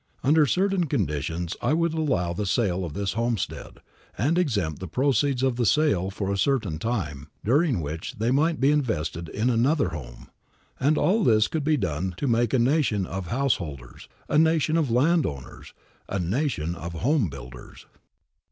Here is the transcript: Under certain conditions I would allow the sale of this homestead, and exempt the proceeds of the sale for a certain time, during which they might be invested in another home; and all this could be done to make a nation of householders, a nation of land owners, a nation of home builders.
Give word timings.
Under 0.23 0.47
certain 0.47 0.85
conditions 0.85 1.55
I 1.61 1.73
would 1.73 1.93
allow 1.93 2.33
the 2.33 2.47
sale 2.47 2.83
of 2.85 2.93
this 2.95 3.13
homestead, 3.13 3.81
and 4.17 4.35
exempt 4.35 4.79
the 4.79 4.87
proceeds 4.87 5.43
of 5.43 5.57
the 5.57 5.65
sale 5.67 6.09
for 6.09 6.31
a 6.31 6.39
certain 6.39 6.79
time, 6.79 7.27
during 7.45 7.79
which 7.81 8.15
they 8.15 8.31
might 8.31 8.59
be 8.59 8.71
invested 8.71 9.29
in 9.29 9.51
another 9.51 9.89
home; 9.89 10.31
and 10.79 10.97
all 10.97 11.23
this 11.23 11.47
could 11.47 11.63
be 11.63 11.77
done 11.77 12.15
to 12.17 12.27
make 12.27 12.51
a 12.51 12.57
nation 12.57 13.05
of 13.05 13.27
householders, 13.27 14.09
a 14.27 14.39
nation 14.39 14.75
of 14.75 14.89
land 14.89 15.23
owners, 15.27 15.71
a 16.09 16.17
nation 16.17 16.73
of 16.73 16.93
home 16.93 17.29
builders. 17.29 17.85